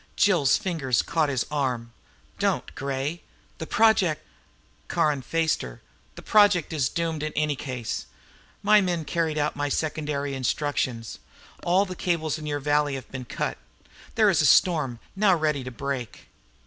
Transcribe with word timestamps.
Jill's 0.15 0.57
fingers 0.57 1.03
caught 1.03 1.29
his 1.29 1.45
arm. 1.51 1.93
"Don't, 2.39 2.73
Gray! 2.73 3.21
The 3.59 3.67
Project...." 3.67 4.23
Caron 4.87 5.21
faced 5.21 5.61
her. 5.61 5.79
"The 6.15 6.23
Project 6.23 6.73
is 6.73 6.89
doomed 6.89 7.21
in 7.21 7.31
any 7.33 7.55
case. 7.55 8.07
My 8.63 8.81
men 8.81 9.05
carried 9.05 9.37
out 9.37 9.55
my 9.55 9.69
secondary 9.69 10.33
instructions. 10.33 11.19
All 11.61 11.85
the 11.85 11.95
cables 11.95 12.39
in 12.39 12.47
your 12.47 12.59
valley 12.59 12.95
have 12.95 13.11
been 13.11 13.25
cut. 13.25 13.59
There 14.15 14.31
is 14.31 14.41
a 14.41 14.47
storm 14.47 14.97
now 15.15 15.35
ready 15.35 15.63
to 15.63 15.69
break. 15.69 16.25